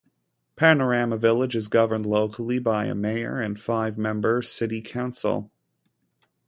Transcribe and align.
Panorama 0.55 1.15
Village 1.15 1.55
is 1.55 1.67
governed 1.67 2.07
locally 2.07 2.57
by 2.57 2.85
a 2.85 2.95
mayor 2.95 3.39
and 3.39 3.59
five 3.59 3.99
member 3.99 4.41
city 4.41 4.81
council. 4.81 5.51